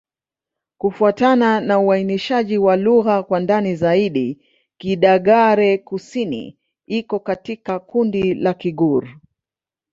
[0.77, 4.39] Kufuatana na uainishaji wa lugha kwa ndani zaidi,
[4.77, 9.07] Kidagaare-Kusini iko katika kundi la Kigur.